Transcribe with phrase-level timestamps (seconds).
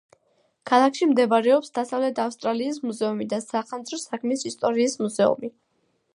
[0.69, 5.55] ქალაქში მდებარეობს დასავლეთ ავსტრალიის მუზეუმი და სახანძრო საქმის ისტორიის მუზეუმი.